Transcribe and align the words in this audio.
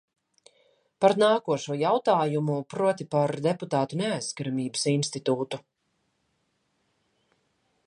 Par 1.03 1.13
nākošo 1.23 1.75
jautājumu, 1.81 2.55
proti, 2.75 3.07
par 3.17 3.35
deputātu 3.49 4.01
neaizskaramības 4.01 4.89
institūtu. 4.95 5.63